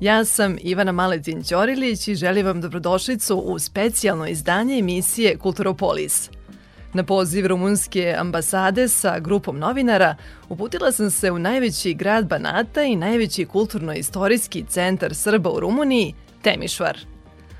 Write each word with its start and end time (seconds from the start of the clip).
Ja 0.00 0.24
sam 0.24 0.56
Ivana 0.60 0.92
Maletin 0.92 1.42
Ćorilić 1.42 2.08
i 2.08 2.14
želim 2.14 2.46
vam 2.46 2.60
dobrodošlicu 2.60 3.36
u 3.36 3.58
specijalno 3.58 4.26
izdanje 4.26 4.78
emisije 4.78 5.38
Kulturopolis. 5.38 6.30
Na 6.92 7.04
poziv 7.04 7.46
rumunske 7.46 8.14
ambasade 8.18 8.88
sa 8.88 9.18
grupom 9.18 9.58
novinara 9.58 10.16
uputila 10.48 10.92
sam 10.92 11.10
se 11.10 11.30
u 11.30 11.38
najveći 11.38 11.94
grad 11.94 12.28
Banata 12.28 12.82
i 12.82 12.96
najveći 12.96 13.44
kulturno-istorijski 13.44 14.64
centar 14.68 15.14
Srba 15.14 15.50
u 15.50 15.60
Rumuniji, 15.60 16.14
Temišvar. 16.42 16.98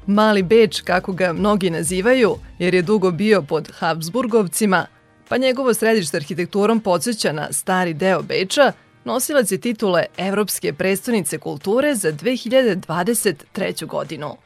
Mali 0.06 0.42
Beč, 0.42 0.80
kako 0.80 1.12
ga 1.12 1.33
mnogi 1.33 1.70
nazivaju, 1.70 2.37
jer 2.59 2.75
je 2.75 2.83
dugo 2.83 3.11
bio 3.11 3.42
pod 3.42 3.70
Habsburgovcima, 3.78 4.87
pa 5.28 5.37
njegovo 5.37 5.75
središte 5.75 6.16
arhitekturom 6.16 6.80
podsjeća 6.80 7.33
na 7.33 7.53
stari 7.53 7.95
deo 7.95 8.23
Beča– 8.23 8.73
nosilac 9.06 9.52
je 9.52 9.59
titule 9.59 10.05
Evropske 10.16 10.73
predstavnice 10.73 11.38
kulture 11.38 11.95
za 11.95 12.12
2023. 12.12 13.87
godinu. 13.87 14.37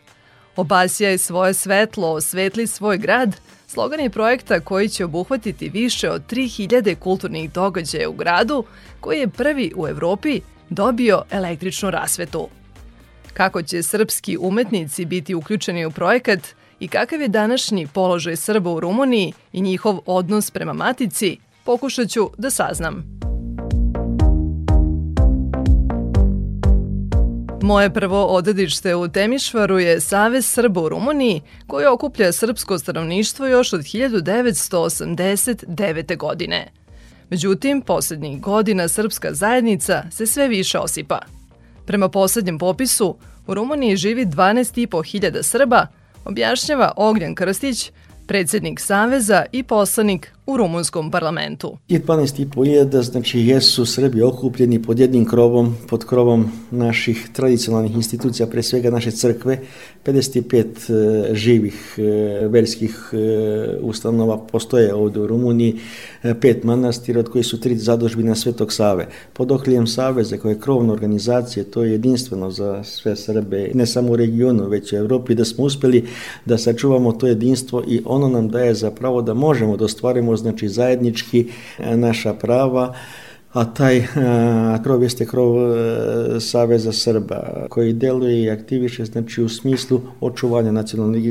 Obasija 0.57 1.11
je 1.11 1.19
svoje 1.19 1.55
svetlo, 1.55 2.09
osvetli 2.09 2.67
svoj 2.67 2.99
grad, 2.99 3.37
slogan 3.67 4.01
je 4.01 4.11
projekta 4.11 4.61
koji 4.61 4.89
će 4.89 5.05
obuhvatiti 5.05 5.69
više 5.69 6.11
od 6.11 6.23
3000 6.31 6.95
kulturnih 6.95 7.53
događaja 7.53 8.09
u 8.09 8.13
gradu, 8.13 8.65
koji 9.01 9.19
je 9.19 9.29
prvi 9.29 9.73
u 9.77 9.89
Evropi 9.89 10.41
dobio 10.71 11.23
električnu 11.31 11.91
rasvetu. 11.91 12.49
Kako 13.33 13.63
će 13.63 13.83
srpski 13.83 14.37
umetnici 14.41 15.05
biti 15.05 15.35
uključeni 15.35 15.87
u 15.87 15.91
projekat 15.91 16.41
i 16.81 16.89
kakav 16.89 17.21
je 17.21 17.29
današnji 17.29 17.87
položaj 17.87 18.37
Srba 18.37 18.71
u 18.71 18.81
Rumuniji 18.81 19.33
i 19.53 19.61
njihov 19.61 19.99
odnos 20.07 20.51
prema 20.51 20.73
matici, 20.73 21.37
pokušat 21.65 22.09
ću 22.09 22.31
da 22.39 22.51
saznam. 22.51 23.30
Moje 27.63 27.95
prvo 27.95 28.25
odedište 28.25 28.95
u 28.95 29.09
Temišvaru 29.09 29.79
je 29.79 30.01
Savez 30.01 30.47
Srba 30.47 30.81
u 30.81 30.89
Rumuniji, 30.89 31.43
koji 31.67 31.87
okuplja 31.87 32.33
srpsko 32.33 32.79
stanovništvo 32.79 33.47
još 33.47 33.73
od 33.73 33.81
1989. 33.81 36.17
godine. 36.17 36.73
Međutim, 37.31 37.83
poslednjih 37.83 38.41
godina 38.41 38.89
srpska 38.89 39.35
zajednica 39.35 40.03
se 40.11 40.27
sve 40.27 40.49
više 40.49 40.79
osipa. 40.79 41.19
Prema 41.87 42.09
poslednjem 42.09 42.59
popisu, 42.59 43.17
u 43.47 43.55
Rumuniji 43.55 43.97
živi 43.97 44.27
12.500 44.27 45.43
Srba, 45.43 45.87
objašnjava 46.25 46.93
Ognjan 46.97 47.35
Krstić, 47.35 47.91
predsednik 48.27 48.81
Saveza 48.81 49.45
i 49.53 49.63
poslanik 49.63 50.33
u 50.51 50.57
rumunskom 50.57 51.11
parlamentu. 51.11 51.77
Je 51.89 52.03
12.500, 52.03 53.03
znači 53.03 53.41
jesu 53.41 53.87
Srbi 53.87 54.23
okupljeni 54.23 54.83
pod 54.83 54.99
jednim 54.99 55.25
krovom, 55.25 55.77
pod 55.89 56.05
krovom 56.05 56.53
naših 56.71 57.29
tradicionalnih 57.33 57.95
institucija, 57.95 58.47
pre 58.47 58.63
svega 58.63 58.91
naše 58.91 59.11
crkve, 59.11 59.59
55 60.05 60.65
e, 61.31 61.35
živih 61.35 61.95
e, 61.99 62.03
verskih 62.49 63.11
e, 63.13 63.17
ustanova 63.81 64.39
postoje 64.39 64.95
ovde 64.95 65.21
u 65.21 65.27
Rumuniji, 65.27 65.79
pet 66.41 66.65
manastira, 66.65 67.21
od 67.21 67.29
koji 67.29 67.45
su 67.45 67.61
tri 67.61 67.77
zadužbina 67.77 68.35
Svetog 68.35 68.73
Save. 68.73 69.07
Pod 69.33 69.53
okriljem 69.53 69.87
Saveza, 69.87 70.37
koja 70.37 70.53
je 70.53 70.61
krovna 70.61 70.93
organizacija, 70.93 71.65
to 71.65 71.83
je 71.83 71.93
jedinstveno 71.93 72.51
za 72.51 72.85
sve 72.85 73.17
Srbe, 73.17 73.71
ne 73.75 73.87
samo 73.87 74.13
u 74.13 74.17
regionu, 74.17 74.69
već 74.69 74.93
u 74.93 74.97
Evropi, 74.97 75.35
da 75.35 75.45
smo 75.45 75.65
uspeli 75.65 76.07
da 76.45 76.59
sačuvamo 76.59 77.13
to 77.13 77.27
jedinstvo 77.27 77.83
i 77.89 78.03
ono 78.05 78.29
nam 78.29 78.49
daje 78.49 78.75
za 78.75 78.91
pravo 78.91 79.23
da 79.23 79.35
možemo 79.35 79.77
da 79.77 79.85
ostvarimo 79.85 80.33
znači 80.41 80.69
zajednički 80.69 81.47
e, 81.79 81.97
naša 81.97 82.35
prava, 82.35 82.95
a 83.53 83.65
taj 83.65 83.99
a, 83.99 84.77
e, 84.81 84.83
krov 84.83 85.03
jeste 85.03 85.27
krov 85.27 85.57
e, 85.57 86.41
Saveza 86.41 86.93
Srba 86.93 87.67
koji 87.69 87.93
deluje 87.93 88.43
i 88.43 88.51
aktiviše 88.51 89.05
znači 89.05 89.43
u 89.43 89.49
smislu 89.49 90.01
očuvanja 90.21 90.73
nacionalnog 90.73 91.23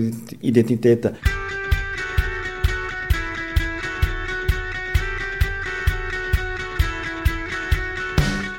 identiteta. 0.42 1.10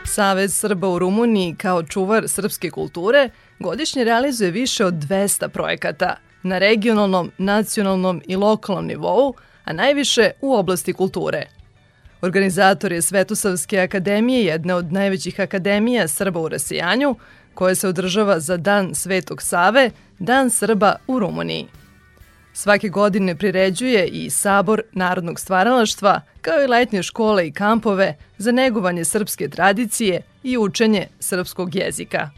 Savez 0.05 0.55
Srba 0.55 0.89
u 0.89 0.99
Rumuniji 0.99 1.55
kao 1.59 1.83
čuvar 1.83 2.29
srpske 2.29 2.71
kulture 2.71 3.31
godišnje 3.59 4.05
realizuje 4.05 4.51
više 4.51 4.85
od 4.85 4.95
200 4.95 5.49
projekata 5.49 6.17
na 6.43 6.59
regionalnom, 6.59 7.31
nacionalnom 7.39 8.23
i 8.27 8.37
lokalnom 8.37 8.87
nivou– 8.87 9.35
a 9.65 9.73
najviše 9.73 10.31
u 10.41 10.55
oblasti 10.55 10.93
kulture. 10.93 11.47
Organizator 12.23 12.93
je 12.93 13.03
Svetosavske 13.03 13.81
akademije, 13.81 14.45
jedna 14.45 14.77
od 14.77 14.93
najvećih 14.93 15.41
akademija 15.41 16.09
Srba 16.09 16.41
u 16.41 16.49
Rasijanju, 16.49 17.17
koja 17.55 17.75
se 17.75 17.89
održava 17.89 18.41
za 18.41 18.57
Dan 18.57 18.95
Svetog 18.95 19.43
Save, 19.43 19.91
Dan 20.19 20.51
Srba 20.51 20.97
u 21.07 21.19
Rumuniji. 21.19 21.67
Svake 22.53 22.89
godine 22.89 23.37
priređuje 23.37 24.07
i 24.07 24.31
Sabor 24.31 24.83
narodnog 24.93 25.41
stvaralaštva, 25.41 26.21
kao 26.41 26.63
i 26.63 26.67
letnje 26.67 27.03
škole 27.03 27.47
i 27.47 27.53
kampove 27.53 28.17
za 28.39 28.53
negovanje 28.53 29.05
srpske 29.05 29.49
tradicije 29.49 30.23
i 30.43 30.59
učenje 30.59 31.07
srpskog 31.21 31.75
jezika. 31.75 32.31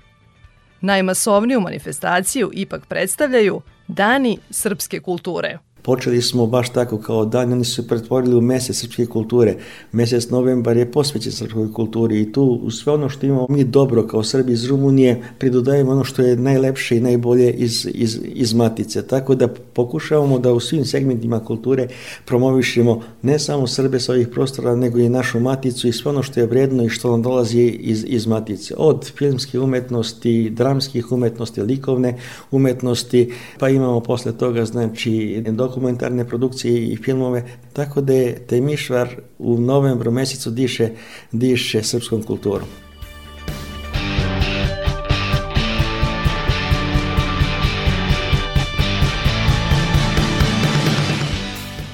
Najmasovniju 0.81 1.60
manifestaciju 1.60 2.50
ipak 2.53 2.87
predstavljaju 2.87 3.62
Dani 3.89 4.39
srpske 4.50 5.00
kulture– 5.00 5.59
Počeli 5.82 6.22
smo 6.22 6.47
baš 6.47 6.72
tako 6.72 6.98
kao 6.98 7.25
dan, 7.25 7.53
oni 7.53 7.65
su 7.65 7.75
se 7.75 7.88
pretvorili 7.88 8.37
u 8.37 8.41
mesec 8.41 8.76
srpske 8.76 9.06
kulture. 9.06 9.56
Mesec 9.93 10.31
novembar 10.31 10.76
je 10.76 10.91
posvećen 10.91 11.32
srpskoj 11.32 11.72
kulturi 11.72 12.20
i 12.20 12.32
tu 12.32 12.70
sve 12.70 12.93
ono 12.93 13.09
što 13.09 13.26
imamo 13.26 13.47
mi 13.48 13.65
dobro 13.65 14.06
kao 14.06 14.22
Srbi 14.22 14.53
iz 14.53 14.65
Rumunije 14.65 15.22
pridodajemo 15.38 15.92
ono 15.92 16.04
što 16.04 16.22
je 16.22 16.37
najlepše 16.37 16.97
i 16.97 17.00
najbolje 17.00 17.50
iz, 17.50 17.88
iz, 17.94 18.21
iz 18.25 18.54
matice. 18.54 19.06
Tako 19.06 19.34
da 19.34 19.48
pokušavamo 19.48 20.38
da 20.38 20.53
u 20.53 20.60
svim 20.60 20.84
segmentima 20.84 21.44
kulture 21.44 21.88
promovišemo 22.25 23.03
ne 23.22 23.38
samo 23.38 23.66
Srbe 23.66 24.00
sa 24.00 24.12
ovih 24.12 24.28
prostora, 24.28 24.76
nego 24.76 24.98
i 24.98 25.09
našu 25.09 25.41
maticu 25.41 25.88
i 25.88 25.92
sve 25.92 26.10
ono 26.10 26.22
što 26.22 26.41
je 26.41 26.47
vredno 26.47 26.84
i 26.84 26.88
što 26.88 27.10
nam 27.10 27.22
dolazi 27.22 27.60
iz, 27.60 28.04
iz 28.09 28.26
matice. 28.26 28.75
Od 28.76 29.12
filmske 29.19 29.59
umetnosti, 29.59 30.50
dramskih 30.50 31.12
umetnosti, 31.12 31.62
likovne 31.62 32.19
umetnosti, 32.50 33.32
pa 33.59 33.69
imamo 33.69 34.00
posle 34.00 34.32
toga 34.32 34.65
znači 34.65 35.42
dok 35.48 35.72
dokumentarne 35.72 36.28
produkcije 36.28 36.93
i 36.93 36.97
filmove, 36.97 37.43
tako 37.72 38.00
da 38.00 38.12
je 38.12 38.47
Temišvar 38.47 39.16
u 39.38 39.59
novembru 39.59 40.10
mesecu 40.10 40.50
diše, 40.50 40.91
diše 41.33 41.83
srpskom 41.83 42.22
kulturom. 42.22 42.69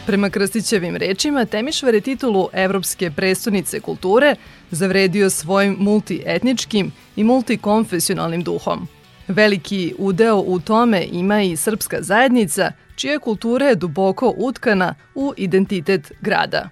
Prema 0.06 0.30
Krstićevim 0.30 0.96
rečima, 0.96 1.44
Temišvar 1.44 1.94
je 1.94 2.00
titulu 2.00 2.48
Evropske 2.52 3.10
prestonice 3.10 3.80
kulture 3.80 4.34
zavredio 4.70 5.30
svojim 5.30 5.76
multietničkim 5.78 6.92
i 7.16 7.24
multikonfesionalnim 7.24 8.42
duhom. 8.42 8.88
Veliki 9.28 9.94
udeo 9.98 10.36
u 10.36 10.60
tome 10.60 11.06
ima 11.12 11.42
i 11.42 11.56
srpska 11.56 12.02
zajednica, 12.02 12.72
čija 12.98 13.18
kultura 13.18 13.66
je 13.66 13.74
duboko 13.74 14.34
utkana 14.36 14.94
u 15.14 15.32
identitet 15.36 16.12
grada. 16.20 16.68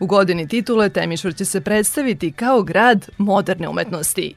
U 0.00 0.06
godini 0.06 0.48
titule 0.48 0.88
Temišvar 0.88 1.34
će 1.34 1.44
se 1.44 1.60
predstaviti 1.60 2.32
kao 2.32 2.62
grad 2.62 3.08
moderne 3.18 3.68
umetnosti. 3.68 4.34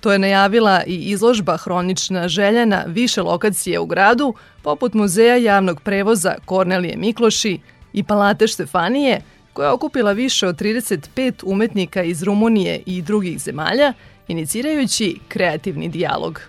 To 0.00 0.12
je 0.12 0.18
najavila 0.18 0.82
i 0.86 0.94
izložba 0.94 1.56
Hronična 1.56 2.28
želja 2.28 2.64
na 2.64 2.84
više 2.86 3.22
lokacije 3.22 3.78
u 3.78 3.86
gradu, 3.86 4.34
poput 4.62 4.94
Muzeja 4.94 5.36
javnog 5.36 5.80
prevoza 5.80 6.34
Kornelije 6.44 6.96
Mikloši 6.96 7.60
i 7.92 8.02
Palate 8.02 8.46
Štefanije, 8.46 9.20
koja 9.52 9.66
je 9.66 9.72
okupila 9.72 10.12
više 10.12 10.46
od 10.46 10.60
35 10.60 11.42
umetnika 11.44 12.02
iz 12.02 12.22
Rumunije 12.22 12.82
i 12.86 13.02
drugih 13.02 13.38
zemalja, 13.38 13.92
inicirajući 14.28 15.18
kreativni 15.28 15.88
dijalog. 15.88 16.40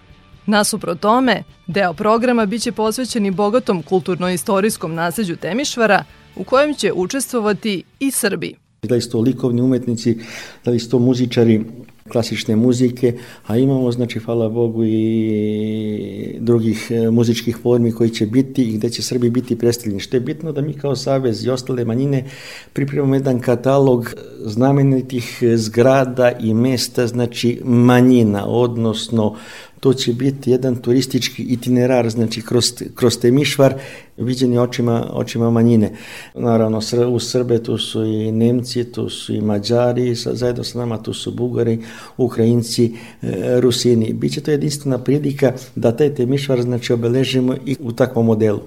Nasuprot 0.48 1.00
tome, 1.00 1.44
deo 1.68 1.94
programa 1.94 2.46
biće 2.46 2.72
posvećen 2.72 3.26
i 3.26 3.32
bogatom 3.32 3.84
kulturno-istorijskom 3.84 4.94
nasljeđu 4.94 5.36
Temišvara, 5.36 6.04
u 6.36 6.44
kojem 6.44 6.74
će 6.74 6.94
učestvovati 6.94 7.84
i 8.00 8.12
Srbi. 8.12 8.56
Da 8.84 8.96
li 8.96 9.02
su 9.02 9.10
to 9.10 9.20
likovni 9.20 9.62
umetnici, 9.62 10.18
da 10.66 10.72
li 10.72 10.80
su 10.80 10.90
to 10.90 11.00
muzičari, 11.00 11.64
klasične 12.12 12.56
muzike, 12.56 13.18
a 13.48 13.58
imamo, 13.58 13.92
znači, 13.92 14.20
hvala 14.20 14.50
Bogu 14.50 14.84
i 14.86 16.38
drugih 16.40 16.88
e, 16.92 17.12
muzičkih 17.12 17.58
formi 17.64 17.92
koji 17.92 18.10
će 18.10 18.26
biti 18.26 18.64
i 18.64 18.78
gde 18.78 18.90
će 18.90 19.02
Srbi 19.02 19.30
biti 19.30 19.58
predstavljeni. 19.58 20.00
Što 20.00 20.18
je 20.18 20.22
bitno 20.22 20.52
da 20.52 20.62
mi 20.62 20.74
kao 20.74 20.96
Savez 20.96 21.46
i 21.46 21.50
ostale 21.50 21.86
manjine 21.86 22.26
pripremamo 22.74 23.16
jedan 23.16 23.40
katalog 23.40 24.14
znamenitih 24.40 25.44
zgrada 25.56 26.32
i 26.40 26.54
mesta, 26.54 27.08
znači 27.08 27.62
manjina, 27.64 28.46
odnosno 28.48 29.36
to 29.80 29.94
će 29.94 30.14
biti 30.14 30.52
jedan 30.52 30.76
turistički 30.76 31.44
itinerar, 31.44 32.10
znači 32.10 32.42
kroz, 32.42 32.74
kroz 32.96 33.20
Temišvar, 33.20 33.74
viđeni 34.18 34.58
očima, 34.58 35.10
očima 35.14 35.50
manjine. 35.50 35.92
Naravno, 36.36 36.82
u 37.12 37.20
Srbe 37.20 37.64
tu 37.64 37.78
su 37.78 38.04
i 38.04 38.32
Nemci, 38.32 38.92
tu 38.92 39.10
su 39.10 39.34
i 39.34 39.42
Mađari, 39.42 40.16
sa, 40.16 40.36
zajedno 40.36 40.64
sa 40.64 40.80
nama 40.80 41.04
tu 41.04 41.14
su 41.14 41.32
Bugari, 41.32 41.80
Ukrajinci, 42.18 42.94
e, 43.22 43.60
Rusini. 43.60 44.14
Biće 44.14 44.42
to 44.42 44.52
jedinstvena 44.52 44.98
prilika 44.98 45.54
da 45.76 45.96
taj 45.96 46.16
Temišvar 46.16 46.62
znači, 46.62 46.94
obeležimo 46.94 47.56
i 47.66 47.76
u 47.80 47.92
takvom 47.92 48.26
modelu. 48.26 48.62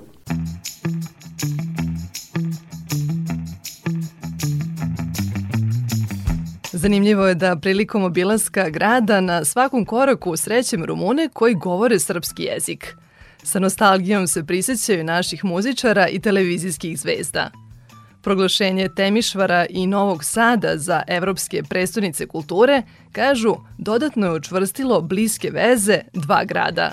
Zanimljivo 6.80 7.26
je 7.26 7.34
da 7.34 7.56
prilikom 7.56 8.04
obilaska 8.04 8.68
grada 8.68 9.20
na 9.20 9.44
svakom 9.44 9.84
koraku 9.84 10.36
srećem 10.36 10.84
Rumune 10.84 11.28
koji 11.32 11.54
govore 11.54 11.98
srpski 11.98 12.42
jezik. 12.42 12.96
Sa 13.42 13.58
nostalgijom 13.58 14.26
se 14.26 14.46
prisjećaju 14.46 15.04
naših 15.04 15.44
muzičara 15.44 16.08
i 16.08 16.20
televizijskih 16.20 16.98
zvezda. 17.00 17.50
Proglašenje 18.22 18.88
Temišvara 18.96 19.66
i 19.70 19.86
Novog 19.86 20.24
Sada 20.24 20.78
za 20.78 21.02
evropske 21.06 21.62
prestonice 21.68 22.26
kulture, 22.26 22.82
kažu, 23.12 23.54
dodatno 23.78 24.26
je 24.26 24.32
učvrstilo 24.32 25.00
bliske 25.00 25.50
veze 25.50 26.00
dva 26.12 26.44
grada. 26.44 26.92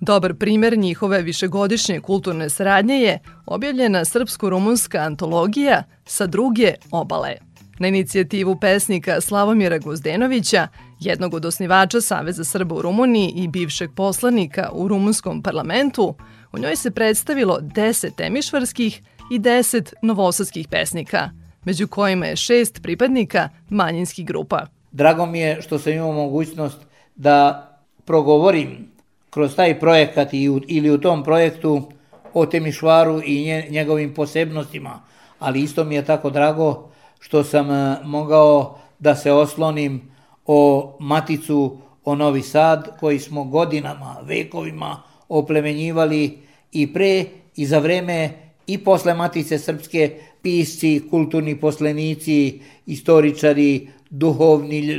Dobar 0.00 0.34
primer 0.34 0.78
njihove 0.78 1.22
višegodišnje 1.22 2.00
kulturne 2.00 2.50
saradnje 2.50 2.94
je 2.94 3.18
objavljena 3.46 4.04
srpsko-rumunska 4.04 4.98
antologija 4.98 5.82
sa 6.04 6.26
druge 6.26 6.74
obale– 6.90 7.36
Na 7.82 7.88
inicijativu 7.88 8.56
pesnika 8.56 9.20
Slavomira 9.20 9.78
Gozdenovića, 9.78 10.68
jednog 11.00 11.34
od 11.34 11.44
osnivača 11.44 12.00
Saveza 12.00 12.44
Srba 12.44 12.74
u 12.74 12.82
Rumuniji 12.82 13.32
i 13.36 13.48
bivšeg 13.48 13.90
poslanika 13.96 14.70
u 14.72 14.88
rumunskom 14.88 15.42
parlamentu, 15.42 16.14
u 16.52 16.58
njoj 16.58 16.76
se 16.76 16.90
predstavilo 16.90 17.58
10 17.60 18.14
temišvarskih 18.16 19.02
i 19.30 19.38
10 19.38 19.92
novosadskih 20.02 20.68
pesnika, 20.68 21.30
među 21.64 21.88
kojima 21.88 22.26
je 22.26 22.36
šest 22.36 22.82
pripadnika 22.82 23.48
manjinskih 23.68 24.26
grupa. 24.26 24.66
Drago 24.92 25.26
mi 25.26 25.38
je 25.38 25.62
što 25.62 25.78
sam 25.78 25.92
imao 25.92 26.12
mogućnost 26.12 26.78
da 27.16 27.68
progovorim 28.04 28.90
kroz 29.30 29.56
taj 29.56 29.80
projekat 29.80 30.28
ili 30.68 30.90
u 30.90 31.00
tom 31.00 31.24
projektu 31.24 31.92
o 32.34 32.46
Temišvaru 32.46 33.22
i 33.24 33.62
njegovim 33.70 34.14
posebnostima, 34.14 35.00
ali 35.38 35.60
isto 35.60 35.84
mi 35.84 35.94
je 35.94 36.04
tako 36.04 36.30
drago 36.30 36.91
što 37.22 37.44
sam 37.44 37.70
e, 37.70 37.96
mogao 38.04 38.78
da 38.98 39.14
se 39.14 39.32
oslonim 39.32 40.00
o 40.46 40.92
Maticu, 41.00 41.78
o 42.04 42.14
Novi 42.14 42.42
Sad, 42.42 42.98
koji 43.00 43.18
smo 43.18 43.44
godinama, 43.44 44.16
vekovima 44.22 45.02
oplemenjivali 45.28 46.38
i 46.72 46.92
pre 46.92 47.24
i 47.56 47.66
za 47.66 47.78
vreme 47.78 48.30
i 48.66 48.78
posle 48.78 49.14
Matice 49.14 49.58
Srpske 49.58 50.18
pisci, 50.42 51.02
kulturni 51.10 51.60
poslenici, 51.60 52.60
istoričari, 52.86 53.88
duhovni 54.10 54.90
e, 54.90 54.96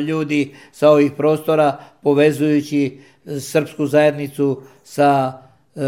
ljudi 0.00 0.54
sa 0.72 0.90
ovih 0.90 1.12
prostora, 1.12 1.76
povezujući 2.02 3.00
srpsku 3.40 3.86
zajednicu 3.86 4.62
sa 4.84 5.32
e, 5.76 5.80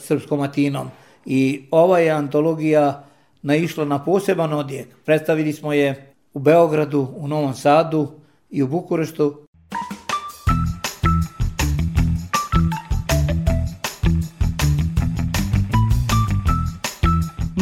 srpskom 0.00 0.40
Atinom. 0.40 0.88
I 1.26 1.62
ova 1.70 1.98
je 1.98 2.10
antologija 2.10 3.09
naišla 3.42 3.84
na 3.84 4.04
poseban 4.04 4.52
odjek. 4.52 4.88
Predstavili 5.04 5.52
smo 5.52 5.72
je 5.72 6.12
u 6.34 6.38
Beogradu, 6.38 7.08
u 7.16 7.28
Novom 7.28 7.54
Sadu 7.54 8.08
i 8.50 8.62
u 8.62 8.68
Bukureštu. 8.68 9.46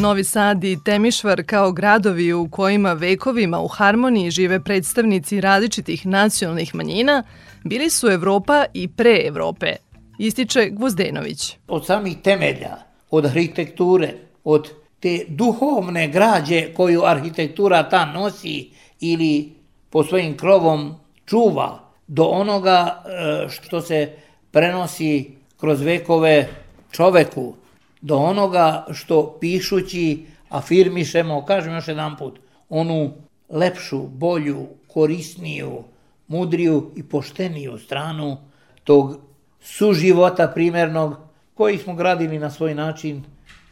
Novi 0.01 0.23
Sad 0.23 0.63
i 0.63 0.77
Temišvar 0.85 1.43
kao 1.43 1.71
gradovi 1.71 2.33
u 2.33 2.49
kojima 2.49 2.93
vekovima 2.93 3.59
u 3.59 3.67
harmoniji 3.67 4.31
žive 4.31 4.63
predstavnici 4.63 5.41
različitih 5.41 6.05
nacionalnih 6.05 6.75
manjina 6.75 7.23
bili 7.63 7.89
su 7.89 8.07
Evropa 8.07 8.65
i 8.73 8.87
pre 8.87 9.21
Evrope, 9.25 9.75
ističe 10.19 10.69
Gvozdenović. 10.69 11.57
Od 11.67 11.85
samih 11.85 12.17
temelja, 12.23 12.77
od 13.11 13.25
arhitekture, 13.25 14.13
od 14.43 14.69
te 14.99 15.25
duhovne 15.27 16.07
građe 16.07 16.73
koju 16.73 17.03
arhitektura 17.05 17.89
ta 17.89 18.05
nosi 18.05 18.69
ili 18.99 19.53
po 19.89 20.03
svojim 20.03 20.37
krovom 20.37 20.95
čuva 21.25 21.79
do 22.07 22.23
onoga 22.23 23.03
e, 23.05 23.49
što 23.49 23.81
se 23.81 24.13
prenosi 24.51 25.31
kroz 25.57 25.81
vekove 25.81 26.49
čoveku, 26.91 27.53
do 28.01 28.17
onoga 28.17 28.85
što 28.91 29.37
pišući 29.39 30.25
afirmišemo, 30.49 31.45
kažem 31.45 31.73
još 31.73 31.87
jedan 31.87 32.17
put, 32.17 32.39
onu 32.69 33.11
lepšu, 33.49 34.07
bolju, 34.07 34.67
korisniju, 34.87 35.83
mudriju 36.27 36.91
i 36.95 37.03
pošteniju 37.03 37.77
stranu 37.77 38.37
tog 38.83 39.19
suživota 39.61 40.47
primernog 40.47 41.15
koji 41.53 41.77
smo 41.77 41.93
gradili 41.93 42.39
na 42.39 42.49
svoj 42.49 42.75
način 42.75 43.23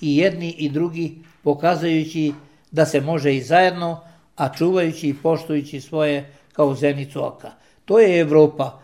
i 0.02 0.18
jedni 0.18 0.56
i 0.58 0.70
drugi 0.70 1.18
pokazujući 1.44 2.34
da 2.72 2.86
se 2.86 3.02
može 3.02 3.36
i 3.36 3.42
zajedno, 3.42 4.02
a 4.36 4.54
čuvajući 4.54 5.08
i 5.08 5.14
poštujući 5.14 5.82
svoje 5.82 6.34
kao 6.54 6.76
zenicu 6.76 7.26
oka. 7.26 7.52
To 7.86 8.00
je 8.00 8.20
Evropa. 8.20 8.80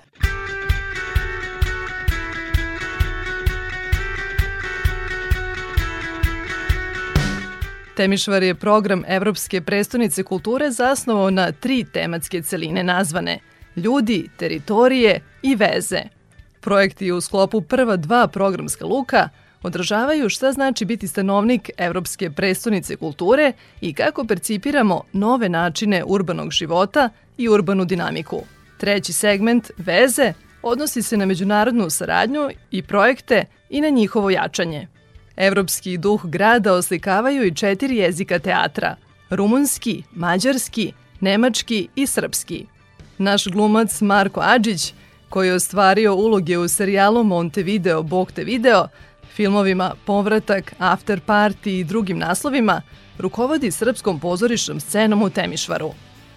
Temišvar 7.95 8.43
je 8.43 8.55
program 8.55 9.03
Evropske 9.07 9.61
prestonice 9.61 10.23
kulture 10.23 10.71
zasnovao 10.71 11.29
na 11.29 11.51
tri 11.51 11.85
tematske 11.93 12.41
celine 12.41 12.83
nazvane 12.83 13.39
ljudi, 13.75 14.29
teritorije 14.37 15.21
i 15.41 15.55
veze. 15.55 16.01
Projekt 16.61 17.01
je 17.01 17.13
u 17.13 17.21
sklopu 17.21 17.61
prva 17.61 17.95
dva 17.97 18.27
programska 18.27 18.85
luka– 18.85 19.29
odražavaju 19.63 20.29
šta 20.29 20.51
znači 20.51 20.85
biti 20.85 21.07
stanovnik 21.07 21.69
Evropske 21.77 22.31
prestonice 22.31 22.95
kulture 22.95 23.53
i 23.81 23.93
kako 23.93 24.25
percipiramo 24.25 25.01
nove 25.13 25.49
načine 25.49 26.03
urbanog 26.07 26.51
života 26.51 27.09
i 27.37 27.49
urbanu 27.49 27.85
dinamiku. 27.85 28.41
Treći 28.77 29.13
segment, 29.13 29.71
veze, 29.77 30.33
odnosi 30.61 31.01
se 31.01 31.17
na 31.17 31.25
međunarodnu 31.25 31.89
saradnju 31.89 32.49
i 32.71 32.81
projekte 32.81 33.45
i 33.69 33.81
na 33.81 33.89
njihovo 33.89 34.29
jačanje. 34.29 34.87
Evropski 35.37 35.97
duh 35.97 36.25
grada 36.25 36.73
oslikavaju 36.73 37.43
i 37.43 37.55
četiri 37.55 37.97
jezika 37.97 38.39
teatra– 38.39 38.95
rumunski, 39.35 40.03
mađarski, 40.11 40.93
nemački 41.19 41.87
i 41.95 42.07
srpski. 42.07 42.65
Naš 43.17 43.47
glumac 43.47 44.01
Marko 44.01 44.41
Adžić, 44.43 44.93
koji 45.29 45.47
je 45.47 45.53
ostvario 45.53 46.15
uloge 46.15 46.57
u 46.57 46.67
serijalu 46.67 47.23
Montevideo 47.23 48.03
Bog 48.03 48.31
te 48.31 48.43
video, 48.43 48.87
Filmovima 49.35 49.95
Povratak, 50.05 50.73
After 50.79 51.19
Party 51.27 51.79
i 51.79 51.83
drugim 51.83 52.17
naslovima 52.17 52.81
rukovodi 53.17 53.71
srpskom 53.71 54.19
pozorišnom 54.19 54.79
scenom 54.79 55.23
u 55.23 55.29
Temišvaru. 55.29 55.91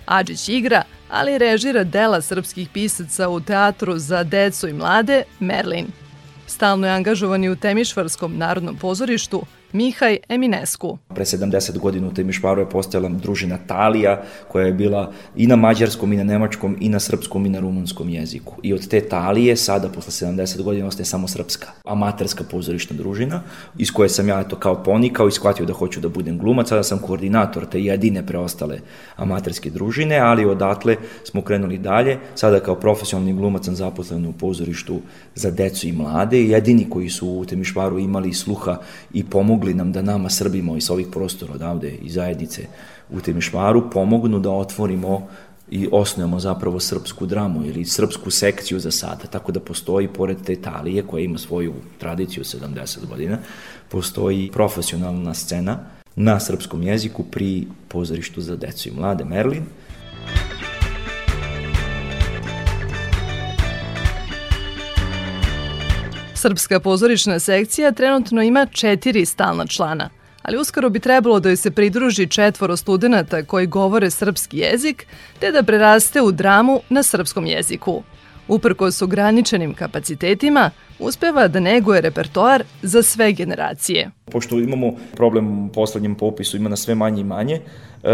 Adžić 0.06 0.48
igra, 0.48 0.82
ali 1.10 1.38
režira 1.38 1.84
dela 1.84 2.20
srpskih 2.20 2.68
pisaca 2.68 3.28
u 3.28 3.40
teatru 3.40 3.98
za 3.98 4.22
decu 4.22 4.68
i 4.68 4.72
mlade 4.72 5.22
Merlin. 5.40 5.86
Stalno 6.46 6.86
je 6.86 6.92
angažovan 6.92 7.48
u 7.48 7.56
Temišvarskom 7.56 8.38
narodnom 8.38 8.76
pozorištu, 8.76 9.42
Mihaj 9.73 10.18
Eminesku. 10.28 10.99
Pre 11.14 11.25
70 11.25 11.78
godina 11.78 12.08
u 12.08 12.14
Temišvaru 12.14 12.61
je 12.61 12.70
postojala 12.70 13.08
družina 13.08 13.58
Talija 13.66 14.23
koja 14.49 14.66
je 14.66 14.73
bila 14.73 15.12
i 15.37 15.46
na 15.46 15.56
mađarskom 15.56 16.12
i 16.12 16.16
na 16.16 16.25
nemačkom 16.25 16.76
i 16.80 16.88
na 16.88 17.00
srpskom 17.00 17.46
i 17.46 17.49
na 17.49 17.61
rumunskom 17.61 18.08
jeziku. 18.08 18.54
I 18.62 18.73
od 18.75 18.88
te 18.88 19.00
Talije 19.00 19.56
sada 19.56 19.88
posle 19.88 20.28
70 20.28 20.62
godina 20.62 20.87
ostaje 20.87 21.06
samo 21.06 21.28
srpska 21.28 21.68
amaterska 21.85 22.44
pozorišna 22.44 22.96
družina 22.96 23.42
iz 23.78 23.90
koje 23.90 24.08
sam 24.08 24.28
ja 24.28 24.44
to 24.44 24.56
kao 24.56 24.82
ponikao 24.82 25.28
i 25.28 25.32
shvatio 25.32 25.66
da 25.66 25.73
hoću 25.73 26.00
da 26.00 26.08
budem 26.08 26.38
glumac. 26.38 26.68
Sada 26.68 26.82
sam 26.82 26.99
koordinator 26.99 27.66
te 27.66 27.82
jedine 27.82 28.26
preostale 28.26 28.78
amaterske 29.16 29.70
družine, 29.70 30.18
ali 30.18 30.44
odatle 30.44 30.96
smo 31.25 31.42
krenuli 31.42 31.78
dalje. 31.78 32.18
Sada 32.35 32.61
kao 32.61 32.75
profesionalni 32.75 33.32
glumac 33.32 33.64
sam 33.64 33.76
zaposlen 33.76 34.26
u 34.26 34.32
pozorištu 34.32 35.00
za 35.35 35.50
decu 35.50 35.88
i 35.88 35.92
mlade. 35.92 36.42
Jedini 36.42 36.90
koji 36.90 37.11
su 37.11 37.28
u 37.28 37.44
Temišvaru 37.44 37.99
imali 37.99 38.32
sluha 38.32 38.78
i 39.12 39.25
pomogli 39.25 39.55
pomogli 39.56 39.75
nam 39.75 39.92
da 39.92 40.02
nama 40.02 40.30
Srbimo 40.30 40.76
iz 40.76 40.90
ovih 40.90 41.06
prostora 41.12 41.54
odavde 41.54 41.90
i 41.90 42.10
zajednice 42.10 42.66
u 43.10 43.20
Temišvaru 43.20 43.90
pomognu 43.90 44.38
da 44.38 44.50
otvorimo 44.50 45.28
i 45.70 45.88
osnujemo 45.92 46.40
zapravo 46.40 46.80
srpsku 46.80 47.26
dramu 47.26 47.64
ili 47.64 47.84
srpsku 47.84 48.30
sekciju 48.30 48.80
za 48.80 48.90
sada, 48.90 49.26
tako 49.30 49.52
da 49.52 49.60
postoji 49.60 50.08
pored 50.08 50.36
te 50.44 50.52
Italije 50.52 51.02
koja 51.02 51.25
ima 51.25 51.38
svoju 51.38 51.72
tradiciju 51.98 52.44
70 52.44 53.06
godina, 53.08 53.38
postoji 53.88 54.50
profesionalna 54.52 55.34
scena 55.34 55.78
na 56.16 56.40
srpskom 56.40 56.82
jeziku 56.82 57.25
pri 57.25 57.66
pozorištu 57.88 58.40
za 58.40 58.56
decu 58.56 58.88
i 58.88 58.92
mlade 58.92 59.25
Merlin, 59.25 59.64
Srpska 66.46 66.80
pozorišna 66.80 67.38
sekcija 67.38 67.92
trenutno 67.92 68.42
ima 68.42 68.66
četiri 68.66 69.26
stalna 69.26 69.66
člana, 69.66 70.10
ali 70.42 70.58
uskoro 70.58 70.90
bi 70.90 71.00
trebalo 71.00 71.40
da 71.40 71.48
joj 71.48 71.56
se 71.56 71.70
pridruži 71.70 72.26
četvoro 72.26 72.76
studenta 72.76 73.42
koji 73.42 73.66
govore 73.66 74.10
srpski 74.10 74.58
jezik, 74.58 75.06
te 75.38 75.52
da 75.52 75.62
preraste 75.62 76.22
u 76.22 76.32
dramu 76.32 76.80
na 76.88 77.02
srpskom 77.02 77.46
jeziku. 77.46 78.02
Uprkos 78.48 79.02
ograničenim 79.02 79.74
kapacitetima, 79.74 80.70
uspeva 80.98 81.48
da 81.48 81.60
neguje 81.60 82.00
repertoar 82.00 82.64
za 82.82 83.02
sve 83.02 83.32
generacije. 83.32 84.10
Pošto 84.24 84.58
imamo 84.58 84.92
problem 85.16 85.66
u 85.66 85.72
poslednjem 85.72 86.14
popisu, 86.14 86.56
ima 86.56 86.68
na 86.68 86.76
sve 86.76 86.94
manje 86.94 87.20
i 87.20 87.24
manje, 87.24 87.54
e, 87.54 88.12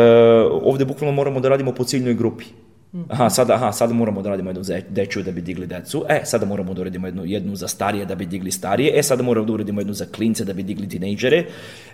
ovde 0.63 0.85
bukvalno 0.85 1.13
moramo 1.17 1.41
da 1.41 1.49
radimo 1.49 1.73
po 1.73 1.85
ciljnoj 1.85 2.15
grupi. 2.15 2.45
Aha, 2.93 3.31
sada, 3.31 3.55
aha, 3.55 3.73
sada 3.73 3.95
moramo 3.95 4.23
da 4.23 4.31
radimo 4.31 4.51
jednu 4.51 4.63
dečju 4.89 5.23
da 5.23 5.33
bi 5.33 5.41
digli 5.41 5.67
decu, 5.67 6.05
e, 6.09 6.21
sada 6.25 6.47
moramo 6.47 6.75
da 6.75 6.81
uradimo 6.81 7.07
jednu, 7.07 7.25
jednu 7.25 7.57
za 7.57 7.69
starije 7.69 8.05
da 8.05 8.15
bi 8.15 8.27
digli 8.27 8.51
starije, 8.51 8.93
e, 8.99 9.03
sada 9.03 9.23
moramo 9.23 9.47
da 9.47 9.53
uradimo 9.53 9.81
jednu 9.81 9.93
za 9.93 10.05
klince 10.05 10.45
da 10.45 10.53
bi 10.53 10.63
digli 10.63 10.89
tinejdžere. 10.89 11.45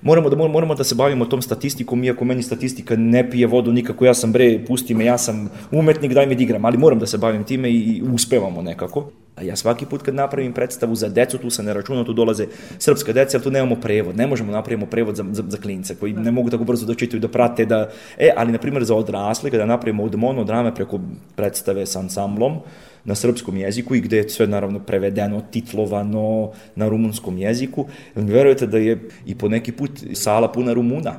Moramo 0.02 0.30
da, 0.30 0.36
moramo 0.36 0.74
da 0.74 0.84
se 0.84 0.94
bavimo 0.94 1.24
tom 1.24 1.42
statistikom, 1.42 2.04
iako 2.04 2.24
meni 2.24 2.42
statistika 2.42 2.96
ne 2.96 3.30
pije 3.30 3.46
vodu 3.46 3.72
nikako, 3.72 4.04
ja 4.04 4.14
sam 4.14 4.32
bre, 4.32 4.64
pusti 4.66 4.94
me, 4.94 5.04
ja 5.04 5.18
sam 5.18 5.50
umetnik, 5.70 6.12
daj 6.12 6.26
mi 6.26 6.34
da 6.34 6.42
igram, 6.42 6.64
ali 6.64 6.78
moram 6.78 6.98
da 6.98 7.06
se 7.06 7.18
bavim 7.18 7.44
time 7.44 7.70
i 7.70 8.02
uspevamo 8.12 8.62
nekako. 8.62 9.10
A 9.38 9.42
ja 9.42 9.56
svaki 9.56 9.86
put 9.86 10.02
kad 10.02 10.14
napravim 10.14 10.52
predstavu 10.52 10.94
za 10.94 11.08
decu, 11.08 11.38
tu 11.38 11.50
se 11.50 11.62
ne 11.62 11.74
računa, 11.74 12.04
tu 12.04 12.12
dolaze 12.12 12.46
srpska 12.78 13.12
deca, 13.12 13.36
ali 13.36 13.44
tu 13.44 13.50
nemamo 13.50 13.76
prevod. 13.76 14.16
Ne 14.16 14.26
možemo 14.26 14.52
da 14.52 14.58
napravimo 14.58 14.86
prevod 14.86 15.16
za, 15.16 15.24
za, 15.32 15.44
za 15.48 15.56
klince 15.56 15.94
koji 15.94 16.12
ne 16.12 16.30
mogu 16.30 16.50
tako 16.50 16.64
brzo 16.64 16.86
da 16.86 16.94
čitaju, 16.94 17.20
da 17.20 17.28
prate, 17.28 17.66
da... 17.66 17.90
E, 18.18 18.30
ali 18.36 18.52
na 18.52 18.58
primjer 18.58 18.84
za 18.84 18.94
odrasle, 18.94 19.50
kada 19.50 19.66
napravimo 19.66 20.04
od 20.04 20.14
monodrame 20.14 20.74
preko 20.74 21.00
predstave 21.36 21.86
sa 21.86 21.98
ansamblom, 21.98 22.60
na 23.04 23.14
srpskom 23.14 23.56
jeziku 23.56 23.94
i 23.94 24.00
gde 24.00 24.16
je 24.16 24.28
sve 24.28 24.46
naravno 24.46 24.80
prevedeno, 24.80 25.40
titlovano 25.50 26.50
na 26.76 26.88
rumunskom 26.88 27.38
jeziku. 27.38 27.86
Verujete 28.14 28.66
da 28.66 28.78
je 28.78 29.08
i 29.26 29.34
po 29.34 29.48
neki 29.48 29.72
put 29.72 29.90
sala 30.12 30.52
puna 30.52 30.72
Rumuna. 30.72 31.14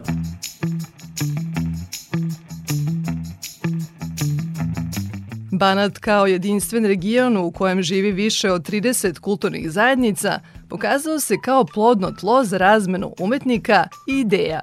Banat 5.60 5.98
kao 5.98 6.28
jedinstven 6.28 6.86
region 6.86 7.38
u 7.38 7.52
kojem 7.52 7.82
živi 7.82 8.12
više 8.12 8.52
od 8.52 8.70
30 8.70 9.20
kulturnih 9.20 9.72
zajednica 9.72 10.40
pokazao 10.70 11.20
se 11.20 11.36
kao 11.44 11.66
plodno 11.66 12.12
tlo 12.12 12.44
za 12.44 12.58
razmenu 12.58 13.14
umetnika 13.20 13.88
i 14.08 14.20
ideja. 14.20 14.62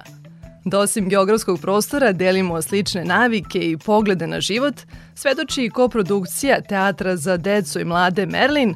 Da 0.65 0.79
osim 0.79 1.09
geografskog 1.09 1.59
prostora 1.61 2.11
delimo 2.11 2.61
slične 2.61 3.05
navike 3.05 3.59
i 3.59 3.77
poglede 3.77 4.27
na 4.27 4.41
život, 4.41 4.75
svedoči 5.15 5.65
i 5.65 5.69
koprodukcija 5.69 6.61
teatra 6.61 7.15
za 7.15 7.37
decu 7.37 7.79
i 7.79 7.85
mlade 7.85 8.25
Merlin 8.25 8.73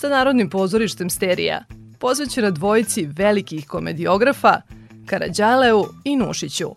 sa 0.00 0.08
Narodnim 0.08 0.50
pozorištem 0.50 1.10
Sterija, 1.10 1.64
posvećena 2.00 2.50
dvojici 2.50 3.08
velikih 3.16 3.66
komediografa 3.66 4.60
Karadžaleu 5.06 5.84
i 6.04 6.16
Nušiću. 6.16 6.70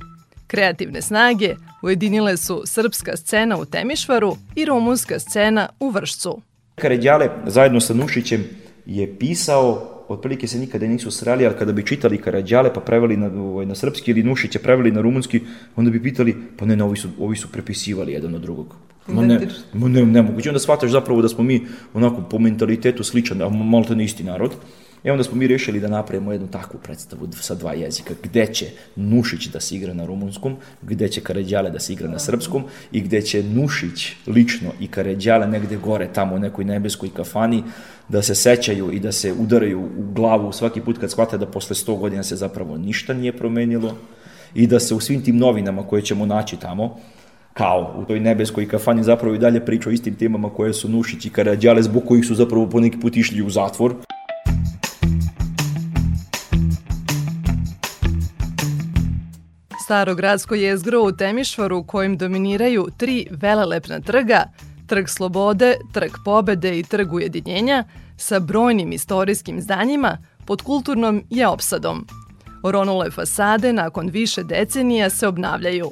Kreativne 0.48 1.01
snage 1.01 1.56
ujedinile 1.81 2.38
su 2.38 2.62
srpska 2.65 3.17
scena 3.17 3.57
u 3.57 3.65
Temišvaru 3.65 4.38
i 4.55 4.65
rumunska 4.65 5.19
scena 5.19 5.69
u 5.79 5.89
Vršcu. 5.89 6.41
Karadjale 6.75 7.29
zajedno 7.48 7.79
sa 7.79 7.93
Nušićem 7.93 8.43
je 8.86 9.17
pisao 9.19 9.93
otprilike 10.07 10.48
se 10.48 10.60
nikada 10.60 10.88
nisu 10.88 11.12
srali, 11.12 11.46
ali 11.46 11.55
kada 11.60 11.72
bi 11.72 11.86
čitali 11.86 12.17
Karadjale 12.17 12.74
pa 12.74 12.79
preveli 12.79 13.17
na, 13.17 13.41
ovaj, 13.41 13.65
na 13.65 13.75
srpski 13.75 14.12
ili 14.12 14.24
Nušiće 14.24 14.60
preveli 14.60 14.91
na 14.91 15.01
rumunski, 15.01 15.41
onda 15.75 15.91
bi 15.91 16.03
pitali, 16.03 16.36
pa 16.57 16.65
ne, 16.65 16.75
ne, 16.75 16.84
ovi 16.84 16.98
su, 16.98 17.10
ovi 17.19 17.36
su 17.36 17.48
prepisivali 17.51 18.13
jedan 18.13 18.36
od 18.36 18.41
drugog. 18.41 18.75
Ma 19.07 19.22
ne, 19.25 19.39
ma 19.74 19.88
ne, 19.88 20.05
nemoguće. 20.05 20.50
Onda 20.50 20.60
shvataš 20.60 20.91
zapravo 20.91 21.22
da 21.22 21.29
smo 21.29 21.43
mi 21.43 21.65
onako 21.93 22.22
po 22.22 22.39
mentalitetu 22.39 23.03
sličan, 23.03 23.41
a 23.41 23.50
malo 23.50 23.84
to 23.84 23.96
ne 23.96 24.03
isti 24.03 24.24
narod. 24.24 24.51
I 25.04 25.10
onda 25.10 25.24
smo 25.24 25.36
mi 25.36 25.48
rešili 25.48 25.80
da 25.80 25.88
napravimo 25.88 26.32
jednu 26.32 26.48
takvu 26.48 26.80
predstavu 26.84 27.27
sa 27.32 27.56
dva 27.56 27.74
jezika, 27.74 28.13
gde 28.24 28.46
će 28.46 28.66
Nušić 28.96 29.48
da 29.48 29.60
se 29.60 29.75
igra 29.75 29.94
na 29.94 30.06
rumunskom, 30.06 30.56
gde 30.82 31.08
će 31.10 31.22
Karadjale 31.22 31.72
da 31.72 31.80
se 31.80 31.94
igra 31.94 32.10
na 32.10 32.20
srpskom 32.20 32.63
i 32.92 33.01
gde 33.01 33.22
će 33.22 33.44
Nušić 33.44 34.12
lično 34.27 34.72
i 34.80 34.88
Karadjale 34.88 35.48
negde 35.48 35.77
gore, 35.77 36.10
tamo 36.13 36.36
u 36.36 36.39
nekoj 36.39 36.66
nebeskoj 36.66 37.10
kafani, 37.13 37.63
da 38.10 38.22
se 38.22 38.36
sećaju 38.36 38.92
i 38.92 39.00
da 39.00 39.12
se 39.12 39.34
udaraju 39.34 39.80
u 39.80 40.13
glavu 40.13 40.51
svaki 40.51 40.82
put 40.82 40.98
kad 40.98 41.12
shvate 41.12 41.38
da 41.38 41.46
posle 41.46 41.75
100 41.75 42.00
godina 42.00 42.24
se 42.24 42.36
zapravo 42.36 42.77
ništa 42.77 43.13
nije 43.13 43.38
promenilo 43.38 43.98
i 44.56 44.68
da 44.68 44.80
se 44.80 44.96
u 44.96 45.00
svim 45.00 45.24
tim 45.24 45.38
novinama 45.38 45.88
koje 45.88 46.01
ćemo 46.01 46.25
naći 46.25 46.58
tamo, 46.58 46.98
kao 47.54 47.96
u 47.98 48.06
toj 48.06 48.20
nebeskoj 48.20 48.68
kafani 48.68 49.04
zapravo 49.04 49.36
i 49.36 49.39
dalje 49.39 49.66
priča 49.66 49.89
o 49.89 49.92
istim 49.92 50.16
temama 50.16 50.50
koje 50.50 50.74
su 50.74 50.89
Nušić 50.89 51.25
i 51.25 51.30
Karadjale 51.30 51.84
zbog 51.84 52.04
kojih 52.06 52.25
su 52.25 52.36
zapravo 52.36 52.70
po 52.70 52.80
neki 52.80 53.00
put 53.00 53.18
išli 53.18 53.42
u 53.42 53.50
zatvor. 53.50 53.96
Staro 59.88 60.15
gradsko 60.15 60.56
jezgro 60.56 61.01
u 61.01 61.12
Temišvaru 61.12 61.84
kojim 61.84 62.17
dominiraju 62.17 62.88
tri 62.98 63.27
velelepna 63.32 64.00
trga, 64.00 64.44
Trg 64.88 65.08
Slobode, 65.08 65.75
Trg 65.94 66.12
Pobede 66.25 66.79
i 66.79 66.84
Trg 66.84 67.13
Ujedinjenja, 67.13 67.84
sa 68.17 68.39
brojnim 68.39 68.91
istorijskim 68.91 69.62
zdanjima, 69.62 70.17
pod 70.46 70.62
kulturnom 70.62 71.24
je 71.29 71.48
opsadom. 71.48 72.08
Oronule 72.63 73.12
fasade 73.12 73.74
nakon 73.74 74.10
više 74.10 74.44
decenija 74.44 75.10
se 75.10 75.27
obnavljaju. 75.27 75.91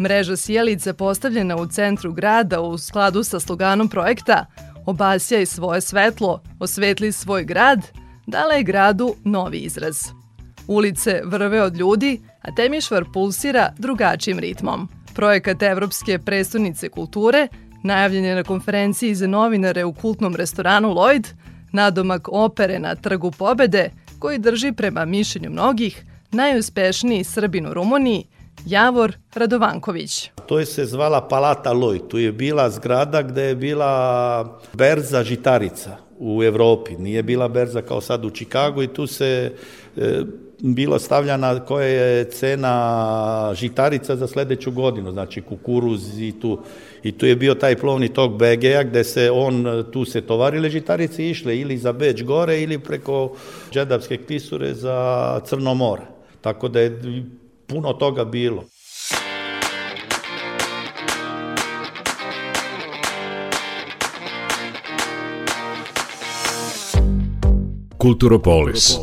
Mreža 0.00 0.36
sjelica 0.36 0.94
postavljena 0.94 1.56
u 1.56 1.66
centru 1.66 2.12
grada 2.12 2.60
u 2.60 2.78
skladu 2.78 3.22
sa 3.22 3.40
sloganom 3.40 3.88
projekta 3.88 4.46
Obasjaj 4.86 5.46
svoje 5.46 5.80
svetlo, 5.80 6.42
osvetli 6.60 7.12
svoj 7.12 7.44
grad, 7.44 7.80
dala 8.26 8.54
je 8.54 8.62
gradu 8.62 9.14
novi 9.24 9.58
izraz. 9.58 10.08
Ulice 10.66 11.22
vrve 11.24 11.62
od 11.62 11.76
ljudi, 11.76 12.20
a 12.46 12.54
Temišvar 12.54 13.04
pulsira 13.12 13.72
drugačijim 13.78 14.38
ritmom. 14.38 14.88
Projekat 15.14 15.62
Evropske 15.62 16.18
prestonice 16.18 16.88
kulture 16.88 17.48
najavljen 17.82 18.24
je 18.24 18.34
na 18.34 18.42
konferenciji 18.42 19.14
za 19.14 19.26
novinare 19.26 19.84
u 19.84 19.92
kultnom 19.92 20.36
restoranu 20.36 20.88
Lloyd, 20.88 21.26
nadomak 21.72 22.28
opere 22.32 22.78
na 22.78 22.94
Trgu 22.94 23.30
pobede, 23.30 23.90
koji 24.18 24.38
drži 24.38 24.72
prema 24.72 25.04
mišljenju 25.04 25.50
mnogih 25.50 26.04
najuspešniji 26.32 27.24
Srbin 27.24 27.66
u 27.66 27.74
Rumuniji, 27.74 28.24
Javor 28.66 29.16
Radovanković. 29.34 30.30
To 30.46 30.58
je 30.58 30.66
se 30.66 30.84
zvala 30.84 31.28
Palata 31.28 31.70
Lloyd. 31.70 32.08
Tu 32.08 32.18
je 32.18 32.32
bila 32.32 32.70
zgrada 32.70 33.22
gde 33.22 33.42
je 33.42 33.54
bila 33.56 34.58
berza 34.72 35.24
žitarica 35.24 36.05
u 36.18 36.42
Evropi. 36.42 36.96
Nije 36.98 37.22
bila 37.22 37.48
berza 37.48 37.82
kao 37.82 38.00
sad 38.00 38.24
u 38.24 38.30
Čikagu 38.30 38.82
i 38.82 38.94
tu 38.94 39.06
se 39.06 39.52
e, 39.96 40.22
bilo 40.58 40.98
stavljana 40.98 41.64
koja 41.64 41.86
je 41.86 42.24
cena 42.24 43.52
žitarica 43.54 44.16
za 44.16 44.26
sledeću 44.26 44.70
godinu, 44.70 45.12
znači 45.12 45.42
kukuruz 45.42 46.20
i 46.20 46.40
tu, 46.40 46.58
i 47.02 47.12
tu 47.12 47.26
je 47.26 47.36
bio 47.36 47.54
taj 47.54 47.76
plovni 47.76 48.08
tok 48.08 48.32
BG-a 48.32 48.82
gde 48.82 49.04
se 49.04 49.30
on, 49.30 49.84
tu 49.92 50.04
se 50.04 50.20
tovarile 50.20 50.70
žitarice 50.70 51.30
išle 51.30 51.58
ili 51.58 51.78
za 51.78 51.92
Beč 51.92 52.22
gore 52.22 52.62
ili 52.62 52.78
preko 52.78 53.36
Džedavske 53.72 54.16
klisure 54.16 54.74
za 54.74 55.40
Crno 55.44 55.74
more. 55.74 56.02
Tako 56.40 56.68
da 56.68 56.80
je 56.80 57.00
puno 57.66 57.92
toga 57.92 58.24
bilo. 58.24 58.64
Kulturopolis. 68.06 68.98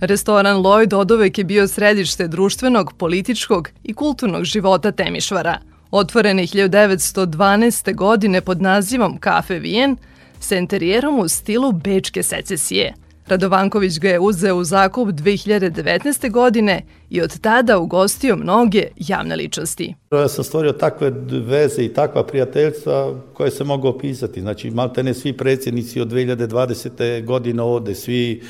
Restoran 0.00 0.56
Lloyd 0.56 0.94
odovek 0.94 1.38
je 1.38 1.44
bio 1.44 1.68
središte 1.68 2.28
društvenog, 2.28 2.92
političkog 2.98 3.68
i 3.82 3.94
kulturnog 3.94 4.44
života 4.44 4.92
Temišvara. 4.92 5.58
Otvoren 5.90 6.38
je 6.38 6.46
1912. 6.46 7.94
godine 7.94 8.40
pod 8.40 8.62
nazivom 8.62 9.18
Kafe 9.18 9.58
Vijen, 9.58 9.96
sa 10.40 10.56
interijerom 10.56 11.18
u 11.18 11.28
stilu 11.28 11.72
bečke 11.72 12.22
secesije– 12.22 12.94
Radovanković 13.26 13.98
ga 13.98 14.08
je 14.08 14.20
uzeo 14.20 14.56
u 14.56 14.64
zakup 14.64 15.08
2019. 15.08 16.30
godine 16.30 16.82
i 17.10 17.20
od 17.20 17.38
tada 17.38 17.78
ugostio 17.78 18.36
mnoge 18.36 18.82
javne 18.96 19.36
ličnosti. 19.36 19.94
Ja 20.12 20.28
sam 20.28 20.44
stvorio 20.44 20.72
takve 20.72 21.12
veze 21.30 21.84
i 21.84 21.92
takva 21.94 22.26
prijateljstva 22.26 23.20
koje 23.32 23.50
se 23.50 23.64
mogu 23.64 23.88
opisati. 23.88 24.40
Znači, 24.40 24.70
malte 24.70 25.02
ne 25.02 25.14
svi 25.14 25.32
predsjednici 25.32 26.00
od 26.00 26.08
2020. 26.08 27.24
godine 27.24 27.62
ovde, 27.62 27.94
svi 27.94 28.42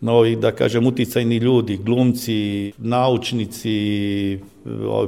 novi, 0.00 0.36
da 0.36 0.52
kažem, 0.52 0.86
uticajni 0.86 1.36
ljudi, 1.36 1.76
glumci, 1.76 2.72
naučnici, 2.78 4.38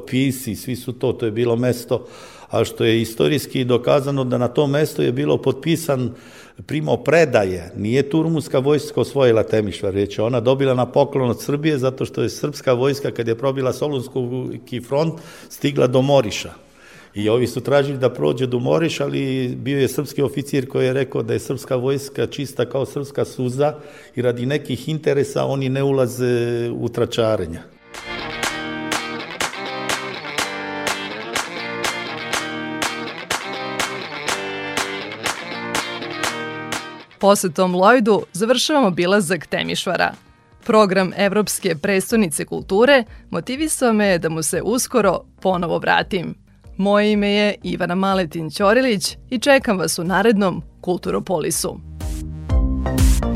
pisi, 0.07 0.57
svi 0.57 0.77
su 0.77 0.93
to, 0.93 1.12
to 1.12 1.27
je 1.27 1.33
bilo 1.33 1.57
mesto, 1.57 2.07
a 2.50 2.65
što 2.65 2.85
je 2.85 3.00
istorijski 3.00 3.65
dokazano 3.65 4.25
da 4.25 4.39
na 4.39 4.49
tom 4.49 4.71
mestu 4.71 5.03
je 5.03 5.12
bilo 5.12 5.39
potpisan 5.39 6.15
primo 6.67 6.97
predaje, 6.97 7.73
nije 7.76 8.11
tu 8.11 8.23
rumunska 8.23 8.59
vojska 8.59 9.00
osvojila 9.00 9.43
Temišvar, 9.43 9.95
već 9.95 10.19
je 10.19 10.25
ona 10.25 10.40
dobila 10.40 10.75
na 10.75 10.87
poklon 10.87 11.31
od 11.31 11.43
Srbije 11.43 11.79
zato 11.79 12.05
što 12.05 12.23
je 12.23 12.29
srpska 12.29 12.73
vojska 12.73 13.11
kad 13.11 13.29
je 13.29 13.38
probila 13.38 13.73
Solunski 13.73 14.81
front 14.81 15.14
stigla 15.49 15.87
do 15.87 16.02
Moriša. 16.02 16.52
I 17.14 17.29
ovi 17.29 17.47
su 17.47 17.61
tražili 17.61 17.99
da 17.99 18.12
prođe 18.14 18.47
do 18.47 18.59
Moriš, 18.59 19.00
ali 19.00 19.49
bio 19.57 19.81
je 19.81 19.88
srpski 19.88 20.23
oficir 20.23 20.69
koji 20.69 20.87
je 20.87 20.93
rekao 20.93 21.23
da 21.23 21.33
je 21.33 21.38
srpska 21.38 21.76
vojska 21.76 22.26
čista 22.26 22.64
kao 22.64 22.87
srpska 22.87 23.25
suza 23.25 23.75
i 24.14 24.23
radi 24.23 24.47
nekih 24.47 24.88
interesa 24.88 25.45
oni 25.45 25.69
ne 25.69 25.83
ulaze 25.83 26.71
u 26.71 26.88
tračarenja. 26.88 27.62
Posetom 37.21 37.75
Lloydu 37.75 38.23
završavamo 38.33 38.91
bilazak 38.91 39.47
Temišvara. 39.47 40.12
Program 40.67 41.12
Evropske 41.17 41.75
prestonice 41.75 42.45
kulture 42.45 43.05
motivisao 43.31 43.93
me 43.93 44.19
da 44.19 44.29
mu 44.29 44.43
se 44.43 44.62
uskoro 44.62 45.21
ponovo 45.41 45.79
vratim. 45.79 46.35
Moje 46.77 47.12
ime 47.12 47.31
je 47.31 47.55
Ivana 47.62 47.95
Maletin 47.95 48.50
Ćorilić 48.50 49.17
i 49.31 49.39
čekam 49.39 49.79
vas 49.79 49.99
u 49.99 50.05
narednom 50.05 50.62
Kulturopolisu. 50.81 51.81
Thank 53.21 53.30